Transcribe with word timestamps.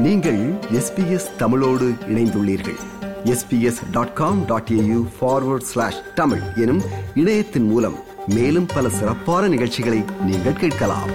நீங்கள் 0.00 0.52
எஸ்பிஎஸ் 0.52 1.36
தமிழோடு 1.36 1.88
இணைந்துள்ளீர்கள். 1.88 2.78
SBS 3.24 3.90
dot 3.90 4.12
com 4.12 4.44
dot 4.46 4.68
AU 4.72 5.06
forward 5.20 5.60
slash 5.60 6.14
Tamil 6.14 6.40
எனும் 6.56 6.82
இணையத்தின் 7.14 7.62
மூலம் 7.62 7.98
மேலும் 8.26 8.66
பல 8.66 8.88
சிறப்பான 8.88 9.48
நிகழ்ச்சிகளை 9.48 10.04
நீங்கள் 10.24 10.52
கேட்கலாம். 10.52 11.10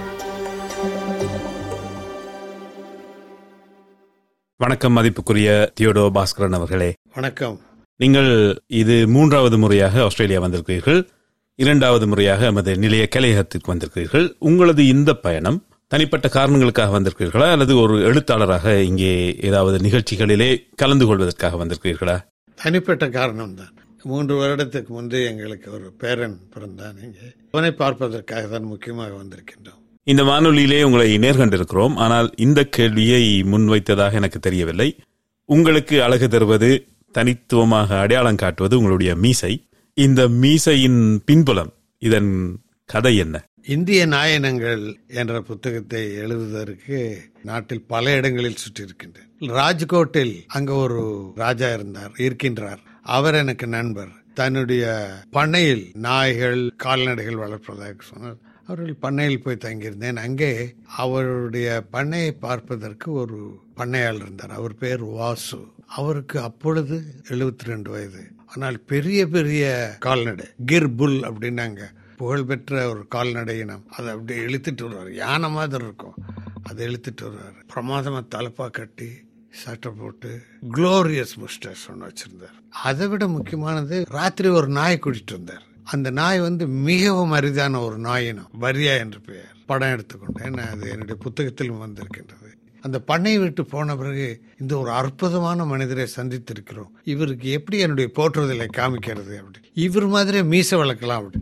வணக்கம் 4.56 4.96
மதிப்புக்குரிய 4.96 5.72
தியோடோ 5.80 6.10
பாஸ்கரன் 6.14 6.52
அவர்களே. 6.52 6.94
வணக்கம். 7.14 7.60
நீங்கள் 7.96 8.62
இது 8.66 9.08
மூன்றாவது 9.08 9.58
முறையாக 9.58 10.02
ஆஸ்திரேலியா 10.02 10.40
வந்திருக்கிறீர்கள். 10.40 11.08
இரண்டாவது 11.54 12.06
முறையாக 12.06 12.46
எமது 12.46 12.78
நிலைய 12.78 13.08
கலையகத்திற்கு 13.16 13.66
வந்திருக்கிறீர்கள். 13.66 14.32
உங்களது 14.38 14.86
இந்த 14.86 15.14
பயணம் 15.14 15.65
தனிப்பட்ட 15.88 16.28
காரணங்களுக்காக 16.28 17.00
வந்திருக்கிறீர்களா? 17.00 17.50
அல்லது 17.50 17.76
ஒரு 17.76 18.02
எழுத்தாளராக 18.02 18.82
இங்கே 18.82 19.36
ஏதாவது 19.40 19.76
நிகழ்ச்சிகளிலே 19.88 20.62
கலந்து 20.76 21.06
கொள்வதற்காக 21.06 21.64
வந்திருக்கிறீர்களா? 21.64 22.16
தனிப்பட்ட 22.54 23.08
காரணம் 23.08 23.54
தான். 23.54 23.72
மூன்று 24.02 24.34
வருடத்துக்கு 24.40 24.86
முன்பு 24.86 25.24
எங்களுக்கு 25.24 25.72
ஒரு 25.72 25.92
பேரன் 25.98 26.38
பிறந்தான் 26.50 26.96
இங்கே. 27.02 27.26
அவனை 27.50 27.70
பார்ப்பதற்காக 27.72 28.46
தான் 28.46 28.62
முக்கியமாக 28.62 29.12
வந்திருக்கின்றோம். 29.12 29.80
இந்த 30.02 30.22
வானொலியிலே 30.22 30.82
உங்களை 30.82 31.18
நேர்கண்டிருக்கிறோம். 31.18 31.94
ஆனால் 31.94 32.32
இந்த 32.36 32.64
கேள்வியை 32.64 33.42
முன்வைத்ததாக 33.42 34.12
எனக்கு 34.12 34.38
தெரியவில்லை. 34.38 34.98
உங்களுக்கு 35.44 36.02
அழகு 36.02 36.28
தருவது 36.28 36.86
தனித்துவமாக 37.12 37.98
அடையாளம் 37.98 38.36
காட்டுவது 38.36 38.76
உங்களுடைய 38.76 39.14
மீசை. 39.14 39.66
இந்த 39.94 40.28
மீசையின் 40.28 41.18
பின்புலம் 41.24 41.72
இதன் 41.98 42.60
கதை 42.84 43.16
என்ன? 43.16 43.36
இந்திய 43.68 44.06
நாயனங்கள் 44.06 44.94
என்ற 45.06 45.40
புத்தகத்தை 45.40 46.14
எழுதுவதற்கு 46.14 46.98
நாட்டில் 47.42 47.82
பல 47.82 48.12
இடங்களில் 48.14 48.54
சுற்றியிருக்கின்றேன். 48.54 49.30
ராஜ்கோட்டில் 49.40 50.44
அங்க 50.46 50.72
ஒரு 50.72 51.32
ராஜா 51.34 51.72
இருந்தார் 51.72 52.10
இருக்கின்றார். 52.16 52.82
அவர் 53.02 53.34
எனக்கு 53.34 53.66
நண்பர். 53.66 54.08
தன்னுடைய 54.34 55.08
பண்ணையில் 55.30 55.90
நாய்கள் 55.94 56.72
கால்நடைகள் 56.76 57.34
வளர்ப்பதாக 57.34 57.98
சொன்னார். 58.02 58.36
அவர்கள் 58.66 58.94
பண்ணையில் 58.94 59.42
போய் 59.42 59.62
தங்கியிருந்தேன். 59.64 60.16
அங்கே 60.16 60.74
அவருடைய 60.86 61.82
பண்ணையை 61.90 62.32
பார்ப்பதற்கு 62.32 63.12
ஒரு 63.12 63.58
பண்ணையாள் 63.76 64.22
இருந்தார். 64.22 64.50
அவர் 64.50 64.74
பேர் 64.74 65.04
வாசு. 65.04 65.60
அவருக்கு 65.86 66.40
அப்பொழுது 66.40 67.02
எழுபத்தி 67.28 67.64
ரெண்டு 67.64 67.90
வயது. 67.90 68.24
ஆனால் 68.46 68.80
பெரிய 68.80 69.26
பெரிய 69.26 69.96
கால்நடை 69.98 70.46
கிர் 70.72 70.96
புல் 70.96 71.20
அப்படின்னாங்க. 71.20 71.80
புகழ்பெற்ற 72.16 72.88
ஒரு 72.88 73.08
கால்நடை 73.08 73.58
இனம் 73.58 73.84
அதை 73.90 74.08
அப்படியே 74.08 74.44
இழுத்துட்டு 74.44 74.82
வருவார். 74.82 75.14
யானை 75.14 75.50
மாதிரி 75.50 75.84
இருக்கும். 75.84 76.14
அதை 76.62 76.86
இழுத்துட்டு 76.86 77.22
வருவார். 77.22 77.64
பிரமாதமாக 77.66 78.38
தலப்பா 78.38 78.70
கட்டி 78.70 79.08
சட்டை 79.50 79.92
போட்டு 79.98 80.42
குளோரியஸ் 80.70 81.38
முஸ்டர்ஸ் 81.38 81.90
ஒன்று 81.90 82.06
வச்சுருந்தார். 82.06 82.68
அதை 82.68 83.08
விட 83.08 83.26
முக்கியமானது 83.26 84.04
ராத்திரி 84.08 84.48
ஒரு 84.48 84.68
நாய் 84.68 85.00
கூட்டிட்டு 85.04 85.30
வந்தார். 85.30 85.62
அந்த 85.84 86.10
நாய் 86.10 86.40
வந்து 86.40 86.66
மிகவும் 86.66 87.32
அரிதான 87.32 87.80
ஒரு 87.80 87.98
நாயினம் 88.00 88.48
வரியா 88.60 88.98
என்று 88.98 89.20
பெயர். 89.20 89.54
படம் 89.66 89.88
எடுத்துக்கொண்டேன். 89.88 90.66
அது 90.66 90.90
என்னுடைய 90.90 91.14
புத்தகத்திலும் 91.20 91.78
வந்திருக்கின்றது. 91.78 92.44
அந்த 92.80 93.00
பண்ணை 93.00 93.38
விட்டு 93.38 93.64
போன 93.64 93.96
பிறகு 93.96 94.42
இந்த 94.60 94.78
ஒரு 94.78 94.90
அற்புதமான 94.90 95.64
மனிதரை 95.64 96.06
சந்தித்திருக்கிறோம். 96.16 96.90
இவருக்கு 97.04 97.50
எப்படி 97.50 97.78
என்னுடைய 97.78 98.10
போற்றுதலை 98.14 98.66
காமிக்கிறது 98.76 99.36
அப்படி. 99.36 99.58
இவர் 99.72 100.06
மாதிரியே 100.06 100.42
மீச 100.42 100.76
வளர்க்கலாம் 100.76 101.24
அப்படி. 101.24 101.38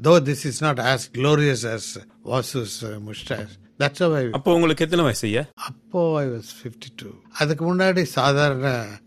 Though 0.00 0.12
this 0.28 0.44
is 0.50 0.60
not 0.66 0.80
as 0.90 1.04
glorious 1.18 1.64
as 1.74 1.90
Vasu's 2.32 2.76
moustache 3.08 3.52
that's 3.82 4.02
I 4.20 4.24
அப்போ 4.38 4.50
உங்களுக்கு 4.56 4.84
எத்தனை 4.86 5.04
வயசு 5.06 5.24
ஐயா? 5.28 5.42
அப்போ 5.68 6.00
ஐ 6.22 6.24
வாஸ் 6.32 6.50
ஃபிஃப்டி 6.58 6.90
டூ 7.00 7.10
அதுக்கு 7.42 7.62
முன்னாடி 7.70 8.02
சாதாரண 8.16 8.66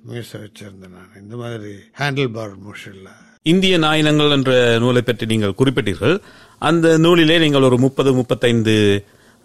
மீச 0.10 0.32
வச்சிருந்தேன் 0.44 0.96
நான். 0.98 1.12
இந்த 1.22 1.36
மாதிரி 1.44 1.72
ஹேண்டில் 2.02 2.32
பார் 2.38 2.56
முஷில் 2.68 3.04
இந்திய 3.52 3.78
நாயினங்கள் 3.78 4.34
என்ற 4.38 4.52
நூலை 4.84 5.02
பற்றி 5.02 5.26
நீங்கள் 5.32 5.58
குறிப்பிட்டீர்கள். 5.60 6.16
அந்த 6.62 6.88
நூலிலே 6.98 7.38
நீங்கள் 7.40 7.68
ஒரு 7.70 7.78
முப்பது 7.78 8.12
முப்பத்தைந்து 8.14 8.76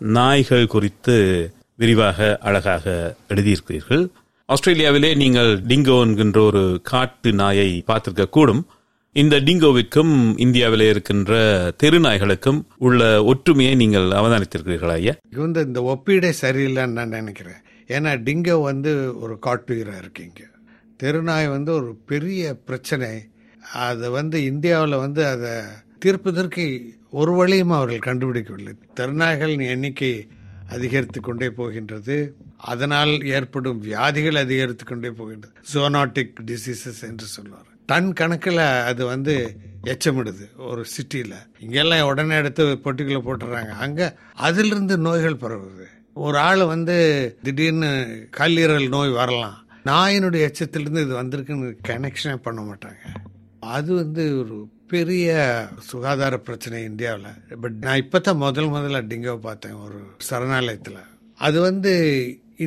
நாய்கள் 0.00 0.66
குறித்து 0.66 1.16
விரிவாக 1.75 2.28
அழகாக 2.48 2.84
எழுதியிருக்கிறீர்கள். 3.28 4.04
ஆஸ்திரேலியாவிலே 4.48 5.10
நீங்கள் 5.22 5.50
டிங்கோ 5.70 5.97
என்கின்ற 6.04 6.38
ஒரு 6.50 6.62
காட்டு 6.91 7.32
நாயை 7.41 7.69
பார்த்திருக்க 7.88 8.26
கூடும் 8.36 8.62
இந்த 9.12 9.36
டிங்கோவிற்கும் 9.36 10.38
இந்தியாவிலே 10.38 10.88
இருக்கின்ற 10.88 11.32
தெரு 11.76 12.00
நாய்களுக்கும் 12.00 12.66
உள்ள 12.78 13.24
ஒற்றுமையை 13.24 13.74
நீங்கள் 13.74 14.02
அவதானித்திருக்கிறீர்களா 14.02 14.91
ஐயா? 14.91 15.16
வந்து 15.30 15.62
இந்த 15.62 15.80
ஒப்பீடே 15.80 16.32
சரியில்லைன்னு 16.42 16.92
நான் 16.92 17.08
நினைக்கிறேன். 17.08 17.60
ஏன்னா 17.88 18.12
டிங்கோ 18.26 18.62
வந்து 18.62 19.20
ஒரு 19.20 19.38
காட்டுயிராக 19.47 19.98
இருக்கீங்க. 19.98 20.41
தெருநாய் 21.02 21.48
வந்து 21.48 21.72
ஒரு 21.72 21.94
பெரிய 22.06 22.54
பிரச்சனை. 22.54 23.28
அதை 23.74 24.08
வந்து 24.08 24.44
இந்தியாவில் 24.44 24.97
வந்து 24.97 25.26
அதை 25.26 25.50
தீர்ப்பதற்கு 25.98 26.94
ஒரு 27.10 27.32
வழியும் 27.32 27.70
அவர்கள் 27.70 28.16
கண்டுபிடிக்கவில்லை. 28.16 28.74
தெருநாய்களின் 28.97 29.68
எண்ணிக்கை 29.68 30.28
அதிகரித்து 30.70 31.20
கொண்டே 31.20 31.50
போகின்றது. 31.50 32.36
அதனால் 32.56 33.24
ஏற்படும் 33.24 33.78
வியாதிகள் 33.78 34.34
அதிகரித்து 34.34 34.84
கொண்டே 34.84 35.10
போகின்றது. 35.10 35.54
ஜோனாட்டிக் 35.74 36.41
டிசீசஸ் 36.47 37.02
என்று 37.02 37.26
சொல்லுவார் 37.26 37.67
டன் 37.91 38.12
கணக்கில் 38.12 38.62
அது 38.91 39.03
வந்து 39.06 39.34
எச்சமிடுது 39.93 40.47
ஒரு 40.71 40.82
சிட்டியில். 40.94 41.37
இங்கெல்லாம் 41.65 42.09
உடனே 42.10 42.34
எடுத்து 42.37 42.65
பொட்டிக்குள்ள 42.84 43.21
போட்டுறாங்க. 43.26 43.72
அங்கே 43.84 44.06
அதிலிருந்து 44.47 44.94
நோய்கள் 45.06 45.43
பரவுது. 45.43 45.87
ஒரு 46.27 46.38
ஆள் 46.38 46.62
வந்து 46.72 46.97
திடீர்னு 47.47 47.91
கல்லீரல் 48.38 48.88
நோய் 48.88 49.12
வரலாம். 49.21 49.56
நாயினுடைய 49.91 50.48
எச்சத்திலிருந்து 50.48 51.04
இது 51.06 51.15
வந்திருக்குன்னு 51.22 51.71
கனெக்ஷனே 51.91 52.37
பண்ண 52.48 52.60
மாட்டாங்க. 52.60 53.03
அது 53.77 53.91
வந்து 53.94 54.25
ஒரு 54.41 54.59
பெரிய 54.93 55.31
சுகாதார 55.91 56.34
பிரச்சனை 56.38 56.84
இந்தியாவில். 56.91 57.59
பட் 57.62 57.78
நான் 57.87 58.03
இப்போ 58.04 58.19
தான் 58.19 58.43
முதல் 58.47 58.72
முதல்ல 58.77 59.00
டிங்கோவை 59.10 59.41
பார்த்தேன் 59.48 59.81
ஒரு 59.87 60.00
சரணாலயத்தில். 60.31 61.03
அது 61.38 61.59
வந்து 61.60 61.93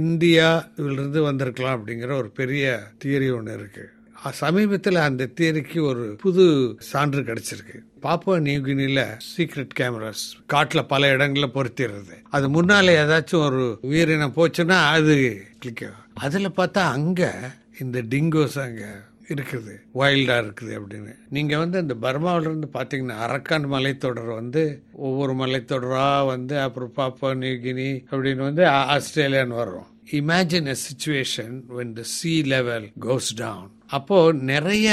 இந்தியாவிலிருந்து 0.02 1.22
வந்திருக்கலாம் 1.30 1.78
அப்படிங்கிற 1.78 2.12
ஒரு 2.18 2.30
பெரிய 2.42 2.66
தியரி 3.04 3.30
ஒன்று 3.38 3.58
இருக்குது 3.60 3.90
சமீபத்தில் 4.30 4.96
அந்த 4.96 5.30
தியரிக்கு 5.38 5.80
ஒரு 5.82 6.16
புது 6.16 6.44
சான்று 6.78 7.22
கிடைச்சிருக்கு. 7.22 7.78
பாப்பா 8.06 8.34
நியூகினில 8.48 9.02
சீக்ரெட் 9.32 9.76
கேமராஸ் 9.80 10.26
காட்டில் 10.46 10.86
பல 10.86 11.10
இடங்களில் 11.10 11.56
பொருத்திடுறது. 11.56 12.16
அது 12.30 12.50
முன்னாலே 12.50 12.98
ஏதாச்சும் 12.98 13.46
ஒரு 13.46 13.80
உயிரினம் 13.82 14.36
போச்சுன்னா 14.36 14.80
அது 14.96 15.16
கிளிக் 15.60 15.86
அதில் 16.14 16.58
பார்த்தா 16.58 16.84
அங்கே 16.98 17.32
இந்த 17.80 18.00
டிங்கோஸ் 18.02 18.60
அங்கே 18.60 18.90
இருக்குது. 19.34 19.74
வைல்டா 19.94 20.36
இருக்குது 20.44 20.74
அப்படின்னு. 20.80 21.14
நீங்க 21.30 21.58
வந்து 21.58 21.80
இந்த 21.80 21.96
பர்மாவிலிருந்து 22.02 22.70
பாத்தீங்கன்னா 22.74 23.18
அரக்கான் 23.26 23.68
மலைத்தொடர் 23.74 24.32
வந்து 24.34 24.84
ஒவ்வொரு 24.92 25.34
மலைத்தொடரா 25.34 26.26
வந்து 26.26 26.60
அப்புறம் 26.60 26.94
பாப்பா 26.96 27.32
நியூகினி 27.44 27.90
அப்படின்னு 28.12 28.44
வந்து 28.50 28.66
ஆஸ்திரேலியான்னு 28.68 29.60
வரும். 29.64 29.88
Imagine 30.12 30.68
a 30.68 30.76
situation 30.88 31.54
when 31.78 31.94
the 31.94 32.02
sea 32.02 32.44
level 32.44 32.88
goes 33.00 33.36
down 33.36 33.70
அப்போது 33.98 34.38
நிறைய 34.52 34.90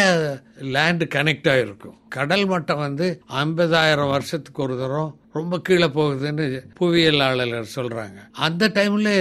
லேண்ட் 0.76 1.04
கனெக்ட் 1.14 1.50
ஆகிருக்கும் 1.52 1.98
கடல் 2.16 2.46
மட்டம் 2.52 2.82
வந்து 2.86 3.06
ஐம்பதாயிரம் 3.42 4.12
வருஷத்துக்கு 4.14 4.62
ஒரு 4.66 4.76
தரம் 4.80 5.12
ரொம்ப 5.38 5.60
கீழே 5.66 5.88
போகுதுன்னு 5.98 6.46
புவியியலாளர் 6.80 7.76
சொல்கிறாங்க 7.76 8.18
அந்த 8.46 8.70
டைமில் 8.78 9.14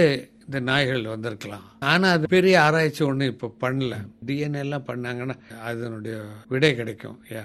இந்த 0.46 0.60
நாய்கள் 0.68 1.12
வந்திருக்கலாம். 1.12 1.64
ஆனால் 1.90 2.14
அது 2.16 2.32
பெரிய 2.34 2.54
ஆராய்ச்சி 2.66 3.02
ஒன்றும் 3.08 3.30
இப்போ 3.32 3.48
பண்ணல. 3.62 3.94
டிஎன்ஏ 4.28 4.60
எல்லாம் 4.66 4.86
பண்ணாங்கன்னா 4.86 5.36
அதனுடைய 5.70 6.16
விடை 6.52 6.70
கிடைக்கும். 6.78 7.18
ஏ 7.34 7.42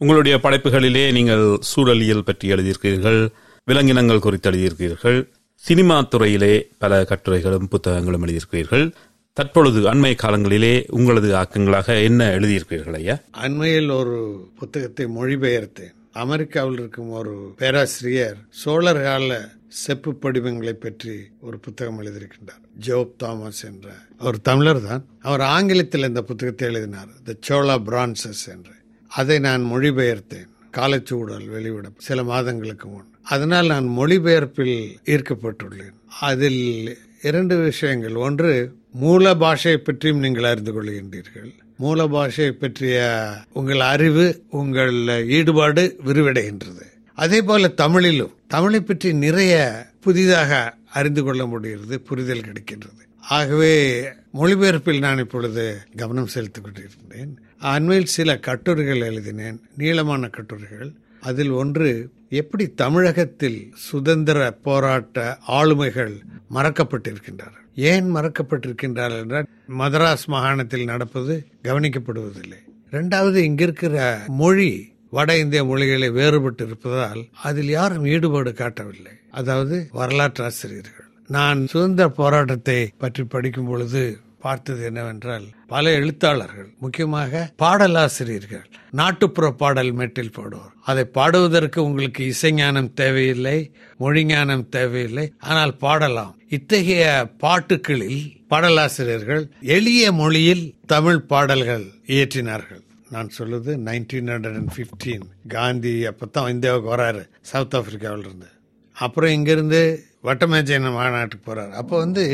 உங்களுடைய 0.00 0.36
படைப்புகளிலே 0.44 1.04
நீங்கள் 1.18 1.44
சூழலியல் 1.70 2.26
பற்றி 2.28 2.46
எழுதியிருக்கிறீர்கள் 2.54 3.20
விலங்கினங்கள் 3.68 4.24
குறித்து 4.26 4.50
எழுதியிருக்கிறீர்கள் 4.50 5.18
சினிமா 5.64 5.96
துறையிலே 6.12 6.54
பல 6.82 6.92
கட்டுரைகளும் 7.10 7.68
புத்தகங்களும் 7.74 8.24
எழுதியிருக்கிறீர்கள். 8.26 8.86
தற்பொழுது 9.34 9.80
அண்மை 9.80 10.14
காலங்களிலே 10.22 10.84
உங்களது 10.88 11.34
ஆக்கங்களாக 11.34 12.02
என்ன 12.02 12.36
எழுதியிருக்கிறீர்கள் 12.36 12.94
ஐயா? 12.94 13.18
அண்மையில் 13.30 13.90
ஒரு 13.90 14.48
புத்தகத்தை 14.58 15.06
மொழிபெயர்த்தேன். 15.06 15.92
அமெரிக்காவில் 16.12 16.78
இருக்கும் 16.78 17.08
ஒரு 17.08 17.54
பேராசிரியர் 17.56 18.36
சோழர் 18.48 19.02
கால 19.02 19.48
செப்பு 19.68 20.18
படிவங்களை 20.22 20.72
பற்றி 20.72 21.10
ஒரு 21.40 21.58
புத்தகம் 21.58 22.02
எழுதியிருக்கின்றார். 22.02 22.62
ஜோப் 22.86 23.16
தாமஸ் 23.16 23.64
என்ற 23.64 23.90
அவர் 24.18 24.40
தமிழர் 24.40 24.82
தான். 24.82 25.04
அவர் 25.20 25.40
ஆங்கிலத்தில் 25.40 26.08
இந்த 26.08 26.22
புத்தகத்தை 26.22 26.68
எழுதினார். 26.68 27.08
த 27.24 27.34
சோழா 27.48 27.78
பிரான்சஸ் 27.78 28.48
என்று. 28.48 28.72
அதை 29.06 29.38
நான் 29.38 29.62
மொழிபெயர்த்தேன். 29.62 30.48
காலச்சூடல் 30.72 31.48
வெளிவிட 31.48 31.84
சில 31.98 32.22
மாதங்களுக்கு 32.22 32.88
முன். 32.88 33.14
அதனால் 33.22 33.66
நான் 33.66 33.88
மொழிபெயர்ப்பில் 33.88 34.88
ஈர்க்கப்பட்டுள்ளேன். 35.04 35.94
அதில் 36.20 36.98
இரண்டு 37.22 37.56
விஷயங்கள். 37.56 38.14
ஒன்று 38.14 38.80
மூல 38.92 39.34
பாஷையை 39.34 39.76
பற்றியும் 39.76 40.18
நீங்கள் 40.18 40.44
அறிந்து 40.44 40.82
கொள்கின்றீர்கள். 40.82 41.50
மூல 41.76 42.08
பாஷையை 42.08 42.50
பற்றிய 42.50 43.30
உங்கள் 43.52 43.80
அறிவு 43.80 44.42
உங்கள் 44.50 45.26
ஈடுபாடு 45.28 45.96
விரிவடைகின்றது. 46.04 46.82
அதே 47.14 47.42
போல 47.42 47.68
தமிழிலும் 47.68 48.34
தமிழை 48.46 48.80
பற்றி 48.80 49.12
நிறைய 49.12 49.86
புதிதாக 50.00 50.74
அறிந்து 50.92 51.22
கொள்ள 51.22 51.46
முடிகிறது 51.46 52.00
புரிதல் 52.00 52.40
கிடைக்கின்றது. 52.40 53.02
ஆகவே 53.20 54.04
மொழிபெயர்ப்பில் 54.34 54.98
நான் 54.98 55.18
இப்பொழுது 55.18 55.78
கவனம் 55.96 56.26
செலுத்திக் 56.26 56.64
கொண்டிருந்தேன். 56.64 57.40
அண்மையில் 57.58 58.12
சில 58.16 58.38
கட்டுரைகள் 58.38 59.00
எழுதினேன் 59.00 59.60
நீளமான 59.76 60.28
கட்டுரைகள். 60.28 60.92
அதில் 61.20 61.50
ஒன்று 61.50 62.10
எப்படி 62.28 62.66
தமிழகத்தில் 62.66 63.72
சுதந்திர 63.76 64.52
போராட்ட 64.52 65.38
ஆளுமைகள் 65.48 66.14
மறக்கப்பட்டிருக்கின்றன 66.54 67.60
ஏன் 67.74 68.16
மறக்கப்பட்டிருக்கின்றார்கள் 68.16 69.22
என்றால் 69.22 69.48
மதராஸ் 69.78 70.26
மாகாணத்தில் 70.26 70.84
நடப்பது 70.84 71.34
கவனிக்கப்படுவதில்லை. 71.62 72.60
இரண்டாவது 72.90 73.42
இங்கிருக்கிற 73.42 74.18
மொழி 74.26 74.70
வட 75.10 75.38
இந்திய 75.38 75.64
மொழிகளை 75.64 76.10
வேறுபட்டு 76.10 76.62
இருப்பதால் 76.66 77.22
அதில் 77.42 77.68
யாரும் 77.68 78.04
ஈடுபாடு 78.04 78.52
காட்டவில்லை. 78.52 79.12
அதாவது 79.30 79.88
வரலாற்று 79.92 80.44
ஆசிரியர்கள். 80.44 81.08
நான் 81.28 81.66
சுதந்திர 81.66 82.08
போராட்டத்தை 82.08 82.92
பற்றி 82.98 83.24
படிக்கும் 83.24 83.66
பொழுது 83.66 84.18
பார்த்தது 84.44 84.82
என்னவென்றால் 84.88 85.46
பல 85.72 85.92
எழுத்தாளர்கள் 85.98 86.68
முக்கியமாக 86.84 87.42
பாடலாசிரியர்கள் 87.62 88.66
நாட்டுப்புற 89.00 89.46
பாடல் 89.62 89.92
மெட்டில் 89.98 90.34
பாடுவார். 90.36 90.72
அதை 90.90 91.04
பாடுவதற்கு 91.18 91.80
உங்களுக்கு 91.88 92.22
இசைஞானம் 92.32 92.92
தேவையில்லை 93.00 93.58
மொழி 94.02 94.22
ஞானம் 94.30 94.68
தேவையில்லை 94.76 95.26
ஆனால் 95.50 95.74
பாடலாம். 95.84 96.32
இத்தகைய 96.56 97.04
பாட்டுகளில் 97.44 98.22
பாடலாசிரியர்கள் 98.52 99.44
எளிய 99.76 100.12
மொழியில் 100.22 100.64
தமிழ் 100.94 101.20
பாடல்கள் 101.32 101.86
இயற்றினார்கள். 102.14 102.82
நான் 103.14 103.30
சொல்லுது 103.38 103.72
nineteen 103.86 104.30
hundred 104.32 104.58
and 104.58 104.72
fifteen 104.76 105.26
Gandhi 105.54 105.94
அப்பதான் 106.10 106.52
இந்தியாவுக்கு 106.54 106.88
வராரு 106.94 107.22
சவுத் 107.50 107.74
ஆப்பிரிக்காவில 107.78 108.26
இருந்து 108.28 108.50
அப்புறம் 108.96 109.32
இங்கிருந்து 109.36 109.80
வட்டமேஜை 110.28 110.76
மாநாட்டுக்கு 110.96 111.46
போறாரு. 111.48 111.72
அப்போ 111.80 111.94
வந்து 112.04 112.24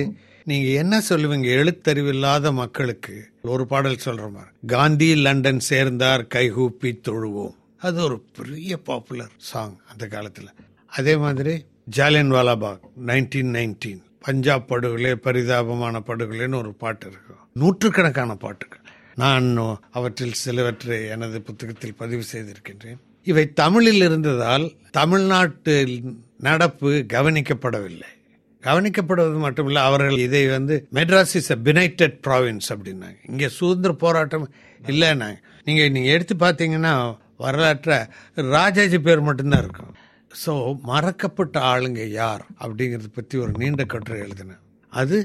நீங்க 0.48 0.68
என்ன 0.68 1.02
சொல்லுவீங்க? 1.08 1.48
எழுத்தறிவில்லாத 1.54 2.52
மக்களுக்கு. 2.52 3.30
ஒரு 3.42 3.66
பாடல் 3.66 3.98
சொல்ற 4.04 4.30
மாதிரி 4.30 4.50
காந்தி 4.66 5.14
லண்டன் 5.14 5.60
சேர்ந்தார் 5.60 6.26
கைகூப்பி 6.26 7.00
தொழுவோம். 7.08 7.54
அது 7.78 8.02
ஒரு 8.02 8.24
பெரிய 8.36 8.76
பாப்புலர் 8.76 9.30
சாங் 9.36 9.76
அந்த 9.88 10.06
காலத்துல. 10.06 10.46
அதே 10.86 11.16
மாதிரி 11.16 11.64
ஜாலியன் 11.84 12.32
வாலாபாக் 12.32 12.80
நைன்டீன் 13.06 13.50
நைன்டீன் 13.50 14.02
பஞ்சாப் 14.20 14.68
படுகொலை 14.68 15.10
பரிதாபமான 15.10 16.02
படுகொலைன்னு 16.06 16.54
ஒரு 16.54 16.72
பாட்டு 16.74 17.06
இருக்கும் 17.06 17.36
நூற்றுக்கணக்கான 17.52 18.34
பாட்டுகள். 18.34 18.80
நான் 19.14 19.80
அவற்றில் 19.90 20.32
சிலவற்றை 20.32 21.08
எனது 21.08 21.42
புத்தகத்தில் 21.42 21.94
பதிவு 21.94 22.22
செய்திருக்கின்றேன். 22.32 22.98
இவை 23.22 23.52
தமிழில் 23.52 24.02
இருந்ததால் 24.02 24.72
தமிழ்நாட்டில் 24.90 26.02
நடப்பு 26.38 27.04
கவனிக்கப்படவில்லை. 27.12 28.16
கவனிக்கப்படுவது 28.66 29.38
மட்டுமில்லை 29.44 29.82
அவர்கள் 29.88 30.24
இதை 30.26 30.42
வந்து 30.56 30.74
Madras 30.98 31.34
is 31.40 31.52
a 31.54 31.58
benighted 31.68 32.16
province 32.26 32.68
அப்படின்னாங்க. 32.74 33.18
இங்கே 33.30 33.48
சுதந்திர 33.58 33.92
போராட்டம் 34.04 34.46
இல்லைன்னாங்க. 34.92 35.38
நீங்கள் 35.68 35.92
நீங்கள் 35.96 36.14
எடுத்து 36.16 36.36
பார்த்தீங்கன்னா 36.44 36.92
வரலாற்றை 37.44 37.98
ராஜாஜி 38.56 38.98
பேர் 39.06 39.26
மட்டும்தான் 39.28 39.62
இருக்கும். 39.64 39.92
ஸோ 40.42 40.52
மறக்கப்பட்ட 40.90 41.58
ஆளுங்க 41.72 42.02
யார் 42.22 42.42
அப்படிங்கிறத 42.62 43.10
பற்றி 43.18 43.36
ஒரு 43.44 43.52
நீண்ட 43.62 43.84
கட்டுரை 43.92 44.18
எழுதினேன். 44.26 44.62
அது 44.92 45.16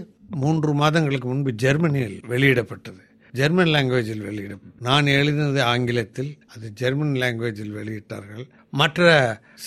மூன்று 0.44 0.72
மாதங்களுக்கு 0.84 1.28
முன்பு 1.32 1.52
ஜெர்மனியில் 1.64 2.16
வெளியிடப்பட்டது. 2.34 3.02
ஜெர்மன் 3.40 3.72
லாங்குவேஜில் 3.76 4.26
வெளியிட 4.28 4.56
நான் 4.88 5.08
எழுதினது 5.20 5.62
ஆங்கிலத்தில் 5.74 6.32
அது 6.54 6.66
ஜெர்மன் 6.82 7.16
லாங்குவேஜில் 7.24 7.76
வெளியிட்டார்கள். 7.80 8.46
மற்ற 8.82 9.08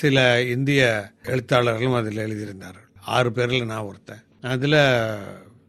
சில 0.00 0.24
இந்திய 0.54 0.82
எழுத்தாளர்களும் 1.32 1.98
அதில் 2.00 2.24
எழுதியிருந்தார்கள். 2.26 2.85
ஆறு 3.06 3.30
பேர்ல 3.30 3.64
நான் 3.64 3.82
ஒருத்தன். 3.82 4.22
அதுல 4.42 4.76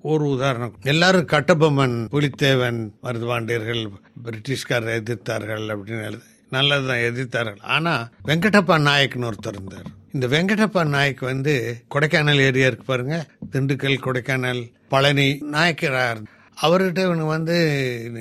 ஒரு 0.02 0.26
உதாரணம் 0.26 0.76
எல்லாரும் 0.82 1.26
கட்டபொம்மன் 1.26 2.08
புலித்தேவன் 2.12 2.92
மருதுபாண்டியர்கள் 3.04 3.90
பிரிட்டிஷ்காரர் 4.24 5.00
எதிர்த்தார்கள் 5.00 5.76
அப்படின்னு 5.78 6.04
எழுது 6.04 6.24
நல்லதுதான் 6.50 6.98
எதிர்த்தார்கள். 6.98 7.62
ஆனா 7.62 8.10
வெங்கடப்பா 8.26 8.78
நாயக்னு 8.88 9.32
ஒருத்தர் 9.32 9.54
இருந்தார். 9.54 9.88
இந்த 10.12 10.28
வெங்கடப்பா 10.28 10.86
நாயக் 10.88 11.20
வந்து 11.20 11.84
கொடைக்கானல் 11.96 12.40
ஏரியா 12.40 12.68
இருக்கு 12.68 12.86
பாருங்க. 12.86 13.26
திண்டுக்கல் 13.52 13.98
கொடைக்கானல் 14.06 14.74
பழனி 14.90 15.44
நாயக்கரார் 15.52 16.24
அவர்கிட்ட 16.62 17.04
இவனுக்கு 17.04 17.26
வந்து 17.26 17.58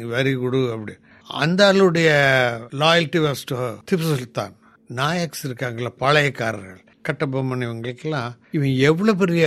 வரி 0.09 0.35
கொடு 0.35 0.73
அப்படி. 0.73 0.97
அந்த 1.29 1.73
ஆளுடைய 1.73 2.09
loyalty 2.75 3.19
was 3.19 3.45
to 3.45 3.57
Tipu 3.91 4.17
Sultan. 4.17 4.57
Nayaks 4.89 5.45
இருக்காங்களா 5.45 5.93
பழையக்காரர்கள். 5.99 6.85
கட்டபொம்மன் 7.09 7.65
இவங்களுக்கெல்லாம் 7.67 8.31
இவன் 8.57 8.75
எவ்வளவு 8.89 9.19
பெரிய 9.23 9.47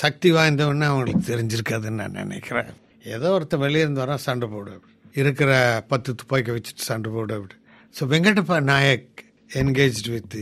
சக்தி 0.00 0.30
வாய்ந்தவன்னு 0.32 0.88
அவங்களுக்கு 0.90 1.24
தெரிஞ்சிருக்காதுன்னு 1.32 2.00
நான் 2.02 2.20
நினைக்கிறேன். 2.22 2.70
ஏதோ 3.14 3.30
ஒருத்தன் 3.30 3.62
வெளியே 3.64 3.84
இருந்து 3.84 4.02
வரான் 4.04 4.24
சண்டை 4.26 4.48
போடு. 4.48 4.72
இருக்கிற 5.20 5.50
பத்து 5.88 6.10
துப்பாக்கி 6.14 6.50
வச்சுட்டு 6.50 6.86
சண்டை 6.90 7.10
போடு 7.12 7.34
அப்படி. 7.38 7.56
So 7.94 8.04
Venkatappa 8.12 8.56
Nayak 8.70 9.20
engage 9.60 10.00
with 10.14 10.38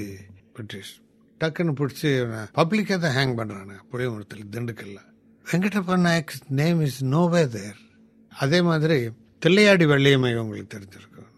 British 0.54 0.92
டக்குன்னு 1.40 1.74
பிடிச்சி 1.80 2.10
பப்ளிக்காக 2.58 2.98
தான் 3.04 3.16
ஹேங் 3.18 3.34
பண்ணுறாங்க 3.40 3.74
புளியமரத்தில் 3.90 4.50
திண்டுக்கல்ல. 4.54 5.00
Venkatappa 5.44 5.96
Nayak 6.06 6.32
name 6.60 6.80
is 6.86 7.00
no 7.14 7.42
தேர் 7.56 7.80
அதே 8.32 8.60
மாதிரி 8.70 8.98
தில்லையாடி 9.42 9.86
வெள்ளியம்மை 9.92 10.30
உங்களுக்கு 10.42 10.70
தெரிஞ்சிருக்கும். 10.76 11.30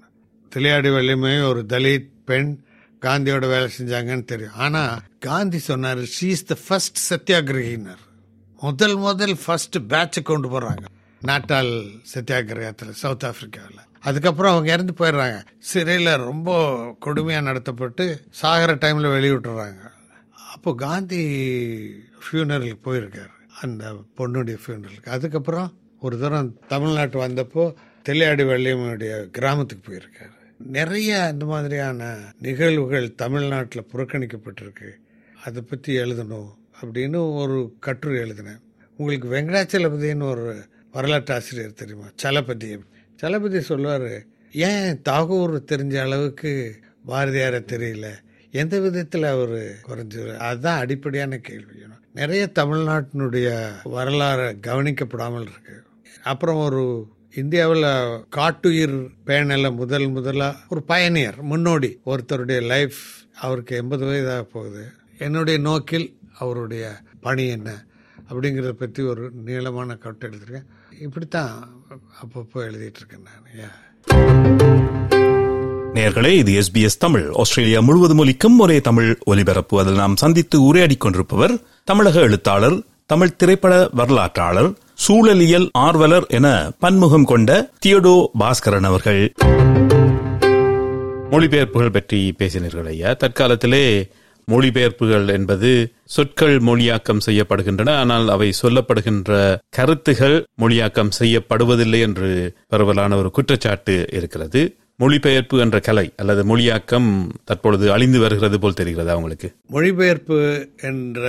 தில்லையாடி 0.52 0.90
வெள்ளியம்மை 0.96 1.32
ஒரு 1.48 1.62
தலித் 1.72 2.10
பெண் 2.24 2.52
காந்தியோட 3.00 3.46
வேலை 3.46 3.68
செஞ்சாங்கன்னு 3.78 4.24
தெரியும். 4.24 4.52
ஆனா 4.52 5.02
காந்தி 5.18 5.60
சொன்னாரு 5.66 6.06
ஷீ 6.20 6.24
இஸ் 6.24 6.44
த 6.44 6.56
ஃபர்ஸ்ட் 6.66 6.98
சத்தியாகிரகினர் 7.14 8.02
முதல் 8.60 8.96
முதல் 8.96 9.36
ஃபர்ஸ்ட் 9.44 9.76
பேட்ச் 9.88 10.22
கொண்டு 10.22 10.60
போறாங்க. 10.60 10.84
நாட்டால் 11.20 11.72
சத்தியாகிரகத்தில் 12.14 12.90
சவுத் 12.90 13.24
ஆப்பிரிக்காவில் 13.24 13.84
அதுக்கப்புறம் 14.00 14.52
அவங்க 14.52 14.72
இறந்து 14.72 14.92
போயிடுறாங்க. 14.98 15.44
சிறையில் 15.58 16.16
ரொம்ப 16.16 16.50
கொடுமையாக 17.06 17.46
நடத்தப்பட்டு 17.48 18.04
சாகிற 18.30 18.74
டைமில் 18.74 19.14
வெளியிட்டுறாங்க. 19.16 19.82
அப்போ 20.52 20.74
காந்தி 20.74 21.22
ஃபியூனரலுக்கு 22.22 22.78
போயிருக்கார். 22.84 23.34
அந்த 23.62 23.92
பொண்ணுடைய 24.16 24.56
ஃபியூனரலுக்கு 24.66 25.08
அதுக்கப்புறம் 25.08 25.72
ஒரு 26.00 26.18
தூரம் 26.18 26.58
தமிழ்நாட்டு 26.68 27.18
வந்தப்போ 27.26 27.74
தெளியாடி 28.08 28.44
வள்ளியம்முடைய 28.44 29.24
கிராமத்துக்கு 29.24 29.84
போயிருக்காரு. 29.90 30.34
நிறைய 30.58 31.22
அந்த 31.22 31.46
மாதிரியான 31.46 32.18
நிகழ்வுகள் 32.40 33.14
தமிழ்நாட்டில் 33.14 33.86
புறக்கணிக்கப்பட்டிருக்கு. 33.92 34.90
அதை 35.44 35.62
பற்றி 35.62 35.96
எழுதணும் 35.96 36.48
அப்படின்னு 36.82 37.34
ஒரு 37.34 37.74
கட்டுரை 37.80 38.18
எழுதினேன். 38.18 38.60
உங்களுக்கு 38.96 39.28
வெங்கடாச்சலபதினு 39.28 40.22
ஒரு 40.22 40.64
வரலாற்று 40.92 41.34
ஆசிரியர் 41.34 41.72
தெரியுமா? 41.72 42.04
சலபதி. 42.14 42.78
சலபதி 43.16 43.60
சொல்லுவார் 43.60 44.24
ஏன் 44.52 45.00
தாகூர் 45.08 45.60
தெரிஞ்ச 45.72 46.00
அளவுக்கு 46.00 46.78
பாரதியாரை 47.06 47.60
தெரியல? 47.72 48.06
எந்த 48.50 48.80
விதத்தில் 48.80 49.22
அவர் 49.22 49.74
குறைஞ்சு 49.88 50.36
அதுதான் 50.36 50.78
அடிப்படையான 50.78 51.38
கேள்வி. 51.38 51.74
நிறைய 52.14 52.50
தமிழ்நாட்டினுடைய 52.54 53.72
வரலாறு 53.84 54.58
கவனிக்கப்படாமல் 54.62 55.40
இருக்கு. 55.40 55.82
அப்புறம் 56.22 56.56
ஒரு 56.56 57.08
இந்தியாவில் 57.34 57.86
காட்டுயிர் 58.28 59.08
பேனலை 59.26 59.74
முதல் 59.74 60.08
முதலாக 60.08 60.56
ஒரு 60.68 60.82
பயணியர் 60.82 61.42
முன்னோடி. 61.42 62.00
ஒருத்தருடைய 62.06 62.62
லைஃப் 62.62 62.96
அவருக்கு 63.40 63.76
எண்பது 63.76 64.06
வயதாக 64.06 64.42
போகுது. 64.42 64.84
என்னுடைய 65.18 65.58
நோக்கில் 65.58 66.18
அவருடைய 66.38 66.96
பணி 67.20 67.48
என்ன 67.48 67.84
அப்படிங்கிறத 68.30 68.70
பற்றி 68.70 69.02
ஒரு 69.02 69.30
நீளமான 69.44 69.94
கட்டு 69.94 70.28
எழுதியிருக்கேன். 70.28 70.66
இப்படித்தான் 71.00 71.82
அப்பப்போ 72.22 72.56
எழுதிட்டு 72.56 73.00
இருக்கேன் 73.00 73.26
நான் 73.26 73.46
ஏன் 73.56 73.76
நேர்களே 75.94 76.32
இது 76.36 76.52
எஸ்பிஎஸ் 76.60 76.98
தமிழ். 76.98 77.30
ஆஸ்திரேலியா 77.32 77.80
முழுவதும் 77.80 78.18
ஒலிக்கும் 78.18 78.58
ஒரே 78.58 78.80
தமிழ் 78.80 79.18
ஒலிபரப்பு. 79.24 79.78
அதில் 79.78 79.94
நாம் 79.94 80.16
சந்தித்து 80.16 80.62
உரையாடிக் 80.62 81.00
கொண்டிருப்பவர் 81.00 81.58
தமிழக 81.84 82.20
எழுத்தாளர் 82.20 82.82
தமிழ் 83.06 83.36
திரைப்பட 83.36 83.90
வரலாற்றாளர் 83.96 84.74
சூழலியல் 85.04 85.68
ஆர்வலர் 85.72 86.26
என 86.26 86.72
பன்முகம் 86.80 87.24
கொண்ட 87.24 87.70
தியோடோ 87.86 88.26
பாஸ்கரன் 88.40 88.82
அவர்கள். 88.82 89.32
மொழிபெயர்ப்புகள் 91.30 91.92
பற்றி 91.92 92.34
பேசினீர்கள் 92.38 92.86
ஐயா. 92.86 93.10
தற்காலத்திலே 93.10 94.10
மொழிபெயர்ப்புகள் 94.50 95.28
என்பது 95.28 95.92
சொற்கள் 96.04 96.58
மொழியாக்கம் 96.58 97.20
செய்யப்படுகின்றன. 97.26 97.90
ஆனால் 97.90 98.28
அவை 98.28 98.52
சொல்லப்படுகின்ற 98.62 99.56
கருத்துகள் 99.70 100.44
மொழியாக்கம் 100.60 101.12
செய்யப்படுவதில்லை 101.18 102.00
என்று 102.00 102.54
பரவலான 102.68 103.16
ஒரு 103.16 103.30
குற்றச்சாட்டு 103.30 104.06
இருக்கிறது. 104.12 104.76
மொழிபெயர்ப்பு 104.96 105.58
என்ற 105.58 105.80
கலை 105.80 106.12
அல்லது 106.16 106.56
மொழியாக்கம் 106.56 107.28
தற்பொழுது 107.44 107.92
அழிந்து 107.92 108.18
வருகிறது 108.18 108.58
போல் 108.58 108.74
தெரிகிறது 108.74 109.10
அவங்களுக்கு. 109.10 109.54
மொழிபெயர்ப்பு 109.66 110.68
என்ற 110.82 111.24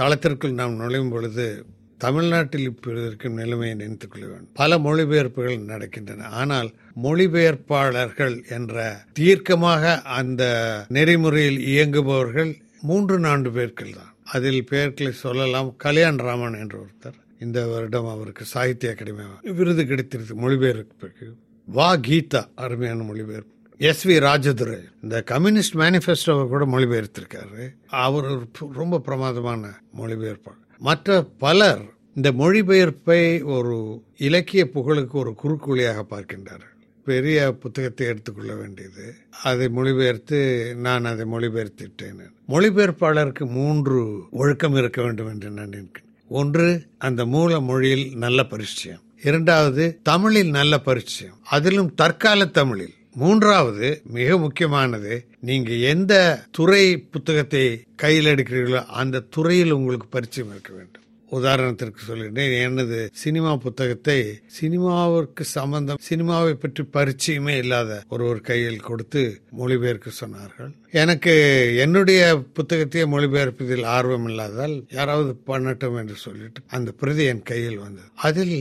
தளத்திற்குள் 0.00 0.50
நாம் 0.50 0.76
நுழையும் 0.76 1.10
பொழுது 1.10 1.66
தமிழ்நாட்டில் 1.98 2.62
இப்பொழுது 2.62 3.06
இருக்கும் 3.06 3.34
நிலைமையை 3.34 3.76
நினைத்துக் 3.76 4.10
கொள்ள 4.10 4.26
வேண்டும். 4.26 4.48
பல 4.52 4.78
மொழிபெயர்ப்புகள் 4.78 5.58
நடக்கின்றன. 5.58 6.22
ஆனால் 6.22 6.70
மொழிபெயர்ப்பாளர்கள் 7.02 8.48
என்ற 8.48 9.04
தீர்க்கமாக 9.18 10.02
அந்த 10.02 10.42
நெறிமுறையில் 10.88 11.58
இயங்குபவர்கள் 11.58 12.60
மூன்று 12.80 13.18
நான்கு 13.18 13.50
பேர்கள் 13.50 13.90
தான். 13.90 14.14
அதில் 14.24 14.64
பெயர்களை 14.64 15.12
சொல்லலாம். 15.12 15.74
கல்யாண் 15.76 16.16
ராமன் 16.16 16.58
என்ற 16.58 16.86
ஒருத்தர். 16.86 17.14
இந்த 17.40 17.66
வருடம் 17.66 18.06
அவருக்கு 18.06 18.44
சாகித்ய 18.44 18.90
அகாடமி 18.90 19.52
விருது 19.52 19.82
கிடைத்திருக்கு 19.82 20.34
மொழிபெயர்ப்புக்கு 20.34 21.32
வா 21.64 21.96
கீதா 21.96 22.48
அருமையான 22.54 23.02
மொழிபெயர்ப்பு. 23.02 23.56
எஸ் 23.78 24.08
வி 24.08 24.10
ராஜதுரை 24.10 24.78
இந்த 25.02 25.22
கம்யூனிஸ்ட் 25.22 25.74
மேனிஃபெஸ்டோவை 25.74 26.48
கூட 26.48 26.66
மொழிபெயர்த்திருக்காரு. 26.66 27.74
அவர் 27.86 28.24
ஒரு 28.24 28.48
ரொம்ப 28.72 28.98
பிரமாதமான 28.98 29.80
மொழிபெயர்ப்பாளர். 29.98 30.66
மற்ற 30.78 31.22
பலர் 31.38 31.80
இந்த 32.14 32.32
மொழிபெயர்ப்பை 32.32 33.44
ஒரு 33.44 34.02
இலக்கிய 34.16 34.68
புகழுக்கு 34.68 35.18
ஒரு 35.18 35.34
குறுக்குழியாக 35.44 36.02
பார்க்கின்றார்கள். 36.10 36.74
பெரிய 37.04 37.52
புத்தகத்தை 37.52 38.06
எடுத்துக்கொள்ள 38.06 38.54
வேண்டியது. 38.54 39.14
அதை 39.42 39.68
மொழிபெயர்த்து 39.68 40.74
நான் 40.76 41.04
அதை 41.04 41.26
மொழிபெயர்த்திட்டேன். 41.32 42.20
மொழிபெயர்ப்பாளருக்கு 42.48 43.50
மூன்று 43.50 44.22
ஒழுக்கம் 44.30 44.76
இருக்க 44.76 45.02
வேண்டும் 45.02 45.28
என்று 45.28 45.50
நான் 45.50 45.68
நினைக்கிறேன். 45.68 46.10
ஒன்று 46.28 46.86
அந்த 46.98 47.26
மூல 47.26 47.60
மொழியில் 47.60 48.16
நல்ல 48.16 48.44
பரிச்சயம். 48.44 49.00
இரண்டாவது 49.22 49.98
தமிழில் 50.02 50.50
நல்ல 50.50 50.78
பரிச்சயம். 50.78 51.38
அதிலும் 51.44 51.94
தற்கால 51.94 52.46
தமிழில். 52.46 52.94
மூன்றாவது 53.14 53.88
மிக 54.16 54.38
முக்கியமானது 54.38 55.14
நீங்க 55.40 55.72
எந்த 55.72 56.14
துறை 56.50 56.84
புத்தகத்தை 56.98 57.64
கையில் 57.96 58.30
எடுக்கிறீர்களோ 58.34 58.84
அந்த 59.00 59.26
துறையில் 59.30 59.70
உங்களுக்கு 59.70 60.08
பரிச்சயம் 60.10 60.50
இருக்க 60.50 60.72
வேண்டும். 60.72 61.04
உதாரணத்திற்கு 61.30 62.00
சொல்லிட்டேன் 62.08 62.52
எனது 62.60 62.98
சினிமா 63.12 63.56
புத்தகத்தை 63.56 64.16
சினிமாவிற்கு 64.60 65.40
சம்பந்தம் 65.40 65.98
சினிமாவை 66.08 66.52
பற்றி 66.52 66.82
பரிச்சயமே 66.92 67.54
இல்லாத 67.56 68.02
ஒருவர் 68.08 68.40
கையில் 68.40 68.80
கொடுத்து 68.80 69.22
மொழிபெயர்க்க 69.58 70.10
சொன்னார்கள். 70.20 70.70
எனக்கு 70.90 71.34
என்னுடைய 71.76 72.22
புத்தகத்தையே 72.54 73.04
மொழிபெயர்ப்பதில் 73.14 73.84
ஆர்வம் 73.96 74.28
இல்லாததால் 74.28 74.76
யாராவது 74.90 75.34
பண்ணட்டும் 75.46 75.98
என்று 75.98 76.14
சொல்லிட்டு 76.14 76.62
அந்த 76.68 76.92
பிரதி 76.92 77.24
என் 77.24 77.42
கையில் 77.42 77.78
வந்தது. 77.78 78.08
அதில் 78.14 78.56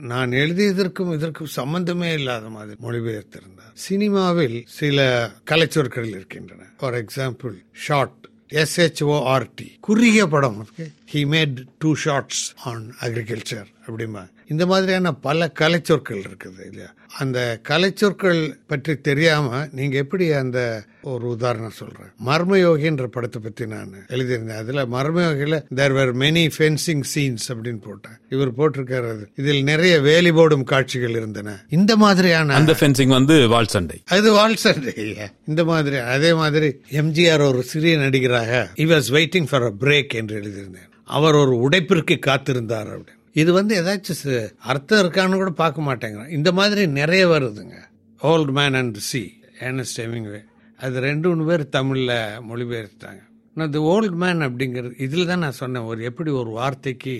நான் 0.00 0.30
எழுதியதற்கும் 0.30 1.14
இதற்கும் 1.14 1.46
சம்பந்தமே 1.46 2.12
இல்லாத 2.12 2.48
மாதிரி 2.48 2.76
மொழிபெயர்த்திருந்தார். 2.82 3.72
சினிமாவில் 3.74 4.64
சில 4.68 5.30
கலைச்சொற்கள் 5.50 6.08
இருக்கின்றன. 6.08 6.62
For 6.78 6.94
example 6.94 7.64
short 7.72 8.28
S H O R T 8.52 9.68
குறுகிய 9.80 10.26
படம். 10.26 10.68
He 11.12 11.24
made 11.32 11.64
two 11.78 11.94
shorts 11.94 12.54
on 12.64 12.94
agriculture 13.00 13.66
அப்படிமா 13.88 14.22
இந்த 14.52 14.66
மாதிரியான 14.66 15.12
பல 15.26 15.50
கலைச்சொற்கள் 15.60 16.20
இருக்குது 16.26 16.60
இல்லையா? 16.68 16.90
அந்த 17.18 17.38
கலைச்சொற்கள் 17.68 18.40
பற்றி 18.66 18.94
தெரியாம 19.08 19.66
நீங்க 19.72 19.96
எப்படி 19.96 20.32
அந்த 20.32 20.58
ஒரு 21.02 21.26
உதாரணம் 21.26 21.76
சொல்றேன் 21.80 22.10
மர்மயோகின்ற 22.26 23.06
படத்தை 23.06 23.42
பத்தி 23.42 23.66
நான் 23.66 23.92
எழுதியிருந்தேன். 24.08 24.60
அதுல 24.62 24.84
மர்மயோகில 24.94 25.58
there 25.80 25.92
were 25.92 26.12
many 26.16 26.44
fencing 26.56 27.04
scenes 27.14 27.46
அப்படின்னு 27.48 27.82
போட்டேன். 27.86 28.16
இவர் 28.28 28.52
போட்டிருக்காரு. 28.58 29.12
இதில் 29.34 29.62
நிறைய 29.62 30.00
வேலி 30.00 30.32
போடும் 30.32 30.64
காட்சிகள் 30.64 31.16
இருந்தன. 31.20 31.56
இந்த 31.68 31.96
மாதிரியான 31.96 32.54
அந்த 32.54 32.76
ஃபென்சிங் 32.80 33.14
வந்து 33.18 33.48
வால் 33.48 33.72
சண்டை. 33.74 33.98
அது 34.16 34.32
வால் 34.32 34.56
சண்டை 34.56 35.16
இந்த 35.46 35.64
மாதிரி 35.64 35.96
அதே 36.16 36.32
மாதிரி 36.34 36.70
எம்ஜிஆர் 36.90 37.46
ஒரு 37.48 37.62
சிறிய 37.62 37.96
நடிகராக 37.98 38.70
he 38.76 38.86
was 38.94 39.06
waiting 39.18 39.48
for 39.50 39.62
a 39.62 39.72
break 39.80 40.14
என்று 40.22 40.36
எழுதியிருந்தேன். 40.40 40.90
அவர் 41.18 41.34
ஒரு 41.34 41.54
உடைப்பிற்கு 41.66 42.14
காத்திருந்தார் 42.26 42.90
அப்படின்னு. 42.94 43.16
இது 43.40 43.50
வந்து 43.58 43.72
ஏதாச்சும் 43.80 44.22
அர்த்தம் 44.70 45.00
இருக்கான்னு 45.02 45.40
கூட 45.42 45.52
பார்க்க 45.62 45.88
மாட்டேங்கிறோம் 45.88 46.30
இந்த 46.38 46.50
மாதிரி 46.58 46.82
நிறைய 47.00 47.24
வருதுங்க. 47.34 47.76
Old 48.20 48.52
man 48.58 48.76
and 48.80 49.00
sea 49.10 49.22
Ernest 49.66 50.00
Hemingway 50.02 50.40
அது 50.78 51.00
ரெண்டு 51.08 51.26
மூணு 51.28 51.44
பேர் 51.48 51.62
தமிழில் 51.76 52.16
மொழிபெயர்த்தாங்க 52.50 53.22
இந்த 53.56 53.80
ஓல்ட் 53.92 54.16
மேன் 54.22 54.40
அப்படிங்கிறது 54.46 54.92
இதில் 55.06 55.28
தான் 55.30 55.42
நான் 55.44 55.60
சொன்னேன் 55.60 55.86
ஒரு 55.90 56.00
எப்படி 56.08 56.30
ஒரு 56.40 56.50
வார்த்தைக்கு 56.58 57.14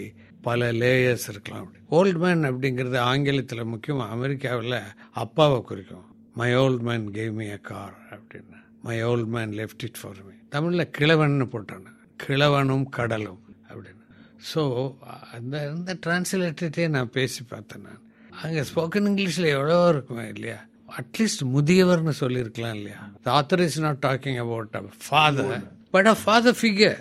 பல 0.47 0.67
லேயர்ஸ் 0.83 1.27
இருக்கலாம் 1.33 1.63
அப்படி. 1.63 1.81
ஓல்ட் 1.99 2.21
மேன் 2.25 2.43
அப்படிங்கிறது 2.51 2.99
ஆங்கிலத்தில் 3.11 3.71
முக்கியமாக 3.73 4.15
அமெரிக்காவில் 4.17 4.77
அப்பாவை 5.23 5.59
குறிக்கும். 5.71 6.07
My 6.41 6.51
old 6.63 6.85
man 6.89 7.07
gave 7.17 7.35
me 7.41 7.49
a 7.57 7.61
car 7.71 7.97
அப்படின்னு. 8.17 8.59
My 8.87 8.97
old 9.11 9.31
man 9.35 9.53
left 9.61 9.85
it 9.89 10.01
for 10.01 10.23
me 10.29 10.35
தமிழில் 10.55 10.93
கிழவன்னு 10.99 11.49
போட்டானே 11.55 11.93
கிழவனும் 12.25 12.87
கடலும். 12.99 13.43
ஸோ 14.52 14.62
அந்த 15.37 15.54
இந்த 15.75 15.92
டிரான்ஸ்லேட்டே 16.04 16.85
நான் 16.97 17.14
பேசி 17.16 17.42
பார்த்தேன் 17.52 17.85
நான். 17.87 18.02
அங்கே 18.45 18.62
ஸ்போக்கன் 18.71 19.09
இங்கிலீஷில் 19.11 19.49
எவ்வளோ 19.57 19.78
இருக்குமே 19.92 20.26
இல்லையா? 20.35 20.59
அட்லீஸ்ட் 21.00 21.42
முதியவர்னு 21.54 22.14
சொல்லியிருக்கலாம் 22.23 22.76
இல்லையா? 22.78 23.00
The 23.25 23.30
author 23.38 23.62
is 23.66 23.80
not 23.87 24.00
talking 24.07 24.38
about 24.45 24.76
father 25.07 25.54
but 25.97 26.11
a 26.12 26.16
father 26.23 26.59
figure 26.61 27.00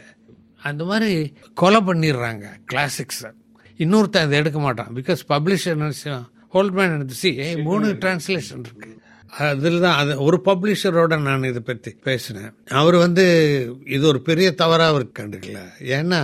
அந்த 0.69 0.83
மாதிரி 0.91 1.11
கொலை 1.61 1.79
பண்ணிடுறாங்க 1.89 2.45
கிளாசிக்ஸை 2.71 3.31
இன்னொருத்தன் 3.79 4.25
அதை 4.27 4.37
எடுக்க 4.41 4.59
மாட்டான் 4.59 4.91
பிகாஸ் 4.99 5.21
பப்ளிஷர் 5.33 5.81
ஹோல்ட்மேன் 6.55 6.95
எடுத்து 6.97 7.15
சி 7.21 7.31
மூணு 7.67 7.87
டிரான்ஸ்லேஷன் 8.03 8.61
இருக்கு. 8.65 8.91
அதில் 9.47 9.83
தான் 9.85 9.97
அது 10.01 10.11
ஒரு 10.25 10.37
பப்ளிஷரோட 10.47 11.15
நான் 11.25 11.49
இதை 11.49 11.61
பற்றி 11.69 11.91
பேசினேன். 12.07 12.51
அவர் 12.81 12.95
வந்து 13.05 13.25
இது 13.95 14.03
ஒரு 14.11 14.19
பெரிய 14.29 14.47
தவறாக 14.61 14.91
அவர் 14.93 15.05
கண்டுக்கல. 15.19 15.59
ஏன்னா 15.97 16.21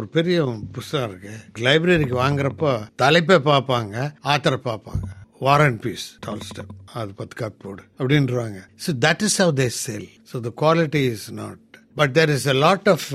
ஒரு 0.00 0.08
பெரிய 0.16 0.38
புஸ்தகம் 0.76 1.10
இருக்கு. 1.10 1.34
லைப்ரரிக்கு 1.66 2.16
வாங்குறப்போ 2.24 2.72
தலைப்பை 3.02 3.36
பார்ப்பாங்க 3.50 3.94
ஆத்தரை 4.32 4.58
பார்ப்பாங்க. 4.70 5.06
வார் 5.46 5.62
அண்ட் 5.66 5.80
பீஸ் 5.84 6.06
டால்ஸ்டம் 6.26 6.72
அது 6.98 7.10
பத்து 7.20 7.36
காப்பி 7.40 7.58
போடு 7.64 7.82
அப்படின்றாங்க. 8.00 8.58
So 8.84 8.92
that 9.06 9.24
is 9.28 9.38
how 9.42 9.52
they 9.62 9.68
sell 9.84 10.08
so 10.32 10.38
the 10.46 10.52
quality 10.62 11.02
is 11.14 11.26
not 11.42 11.62
but 12.00 12.14
there 12.18 12.32
is 12.36 12.48
a 12.54 12.56
lot 12.64 12.88
of 12.94 13.08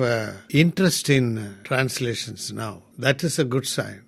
interest 0.63 1.11
in 1.19 1.31
translations 1.69 2.47
now 2.63 2.77
that 3.07 3.23
is 3.29 3.39
a 3.45 3.47
good 3.55 3.71
sign 3.77 3.99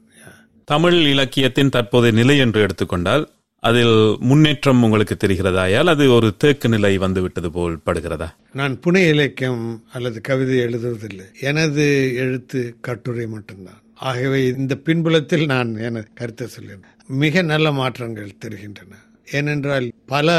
Tamil 0.67 0.99
இலக்கியத்தின் 1.13 1.73
தற்போதைய 1.75 2.13
நிலை 2.19 2.35
என்று 2.43 2.59
எடுத்துக்கொண்டால் 2.65 3.23
அதில் 3.63 4.17
முன்னேற்றம் 4.19 4.83
உங்களுக்கு 4.83 5.17
தெரிகிறதாயால் 5.19 5.85
அது 5.85 6.13
ஒரு 6.13 6.37
தேக்கு 6.37 6.69
நிலை 6.69 6.97
வந்துவிட்டது 6.97 7.51
போல் 7.51 7.79
படுகிறதா? 7.85 8.29
நான் 8.53 8.79
புனை 8.79 9.07
இலக்கியம் 9.07 9.83
அல்லது 9.93 10.21
கவிதை 10.21 10.59
எழுதுவதில்லை. 10.59 11.25
எனது 11.39 12.13
எழுத்து 12.15 12.75
கட்டுரை 12.81 13.27
மட்டும்தான். 13.27 13.81
ஆகவே 13.93 14.47
இந்த 14.47 14.75
பின்புலத்தில் 14.75 15.45
நான் 15.45 15.75
எனது 15.75 16.07
கருத்தை 16.13 16.47
சொல்கிறேன். 16.47 16.83
மிக 17.07 17.41
நல்ல 17.41 17.71
மாற்றங்கள் 17.71 18.37
தெரிகின்றன. 18.37 18.95
ஏனென்றால் 19.31 19.91
பல 20.05 20.29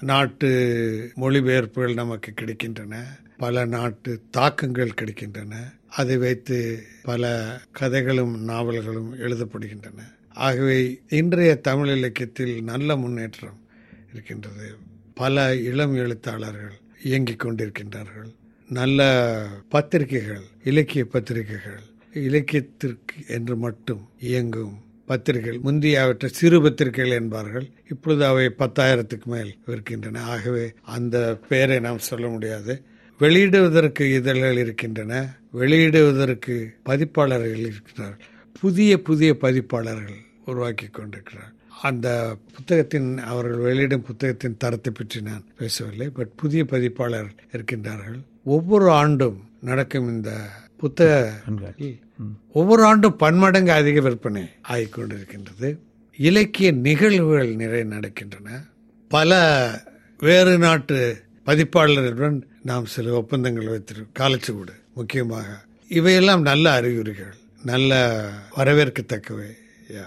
நாட்டு 0.00 0.48
மொழிபெயர்ப்புகள் 1.16 1.94
நமக்கு 1.94 2.32
கிடைக்கின்றன. 2.40 2.96
பல 3.36 3.64
நாட்டு 3.64 4.20
தாக்கங்கள் 4.30 4.92
கிடைக்கின்றன. 5.00 5.54
அதை 5.88 6.16
வைத்து 6.16 6.82
பல 7.02 7.50
கதைகளும் 7.72 8.44
நாவல்களும் 8.44 9.18
எழுதப்படுகின்றன. 9.18 10.16
ஆகவே 10.46 10.78
இன்றைய 11.08 11.54
தமிழ் 11.54 11.92
இலக்கியத்தில் 11.96 12.54
நல்ல 12.62 12.96
முன்னேற்றம் 12.96 13.58
இருக்கின்றது. 14.12 14.66
பல 15.14 15.54
இளம் 15.68 15.94
எழுத்தாளர்கள் 15.94 16.76
இயங்கிக் 17.02 17.42
கொண்டிருக்கின்றார்கள். 17.44 18.30
நல்ல 18.68 19.00
பத்திரிகைகள் 19.68 20.44
இலக்கிய 20.64 21.04
பத்திரிகைகள் 21.04 21.80
இலக்கியத்திற்கு 22.14 23.16
என்று 23.28 23.56
மட்டும் 23.56 24.02
இயங்கும் 24.20 24.76
பத்திரிகைகள் 25.06 25.60
முந்தைய 25.60 26.02
அவற்றை 26.02 26.30
சிறு 26.30 26.62
பத்திரிகைகள் 26.62 27.18
என்பார்கள் 27.20 27.66
இப்பொழுது 27.90 28.24
அவை 28.24 28.46
பத்தாயிரத்துக்கு 28.58 29.24
மேல் 29.24 29.52
இருக்கின்றன. 29.66 30.22
ஆகவே 30.34 30.66
அந்த 30.96 31.16
பெயரை 31.48 31.80
நாம் 31.80 32.06
சொல்ல 32.10 32.26
முடியாது. 32.28 32.74
வெளியிடுவதற்கு 33.20 34.04
இதழ்கள் 34.14 34.56
இருக்கின்றன 34.56 35.12
வெளியிடுவதற்கு 35.54 36.54
பதிப்பாளர்கள் 36.82 37.64
இருக்கிறார்கள் 37.70 38.26
புதிய 38.60 38.92
புதிய 39.02 39.30
பதிப்பாளர்கள் 39.36 40.18
உருவாக்கி 40.52 40.86
கொண்டிருக்கிறார் 40.88 41.52
அந்த 41.88 42.08
புத்தகத்தின் 42.54 43.10
அவர்கள் 43.30 43.64
வெளியிடும் 43.66 44.06
புத்தகத்தின் 44.08 44.56
தரத்தை 44.62 44.90
பற்றி 44.92 45.18
நான் 45.28 45.44
பேசவில்லை 45.58 46.08
பட் 46.16 46.32
புதிய 46.42 46.62
பதிப்பாளர் 46.72 47.28
இருக்கின்றார்கள். 47.54 48.18
ஒவ்வொரு 48.54 48.86
ஆண்டும் 49.00 49.38
நடக்கும் 49.68 50.08
இந்த 50.14 50.32
புத்தக 50.80 51.12
ஒவ்வொரு 52.60 52.82
ஆண்டும் 52.88 53.20
பன்மடங்கு 53.22 53.72
அதிக 53.80 54.00
விற்பனை 54.06 54.42
ஆகிக் 54.72 54.96
கொண்டிருக்கின்றது 54.96 55.70
இலக்கிய 56.18 56.68
நிகழ்வுகள் 56.86 57.50
நிறைய 57.62 57.84
நடக்கின்றன. 57.94 58.48
பல 59.10 59.32
வேறு 60.20 60.54
நாட்டு 60.64 60.98
பதிப்பாளர்களுடன் 61.48 62.38
நாம் 62.70 62.92
சில 62.94 63.12
ஒப்பந்தங்கள் 63.20 63.72
வைத்திருக்கோம் 63.72 64.18
காலச்சுவடு 64.20 64.74
முக்கியமாக. 64.98 65.50
இவையெல்லாம் 65.98 66.42
நல்ல 66.50 66.66
அறிகுறிகள் 66.78 67.34
நல்ல 67.70 67.92
வரவேற்கத்தக்கவை 68.56 69.50
யா 69.94 70.06